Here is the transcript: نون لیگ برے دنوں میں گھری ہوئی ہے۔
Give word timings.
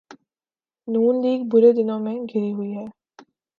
نون 0.87 1.13
لیگ 1.21 1.39
برے 1.51 1.71
دنوں 1.73 1.99
میں 1.99 2.15
گھری 2.23 2.51
ہوئی 2.53 2.71
ہے۔ 2.77 2.85